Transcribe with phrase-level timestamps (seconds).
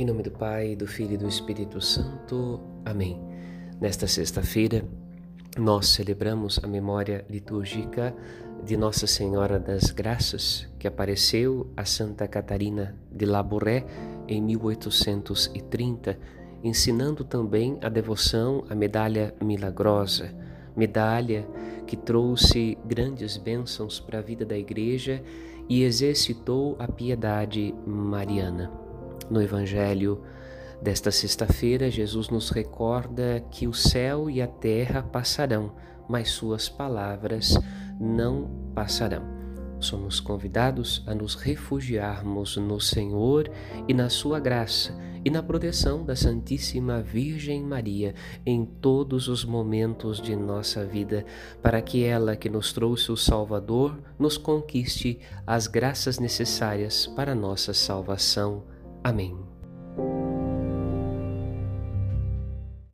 [0.00, 2.58] Em nome do Pai, do Filho e do Espírito Santo.
[2.86, 3.20] Amém.
[3.78, 4.82] Nesta sexta-feira,
[5.58, 8.16] nós celebramos a memória litúrgica
[8.64, 13.84] de Nossa Senhora das Graças, que apareceu a Santa Catarina de Labouré
[14.26, 16.18] em 1830,
[16.64, 20.34] ensinando também a devoção à medalha milagrosa,
[20.74, 21.46] medalha
[21.86, 25.22] que trouxe grandes bênçãos para a vida da Igreja
[25.68, 28.88] e exercitou a piedade mariana.
[29.30, 30.22] No Evangelho
[30.82, 35.72] desta sexta-feira, Jesus nos recorda que o céu e a terra passarão,
[36.08, 37.56] mas Suas palavras
[38.00, 39.40] não passarão
[39.80, 43.50] somos convidados a nos refugiarmos no Senhor
[43.88, 44.94] e na Sua graça
[45.24, 51.26] e na proteção da Santíssima Virgem Maria em todos os momentos de nossa vida,
[51.62, 57.74] para que ela, que nos trouxe o Salvador, nos conquiste as graças necessárias para nossa
[57.74, 58.62] salvação.
[59.04, 59.36] Amém.